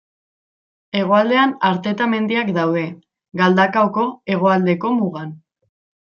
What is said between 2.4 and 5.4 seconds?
daude, Galdakaoko hegoaldeko mugan.